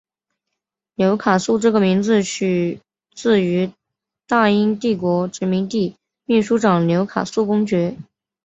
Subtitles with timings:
[0.95, 2.79] 纽卡素这个名字取
[3.13, 3.71] 自于
[4.25, 7.95] 大英帝国殖民地秘书长纽卡素公爵。